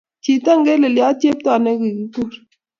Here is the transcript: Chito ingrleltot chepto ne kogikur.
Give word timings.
Chito 0.23 0.49
ingrleltot 0.57 1.15
chepto 1.21 1.51
ne 1.63 1.71
kogikur. 1.81 2.31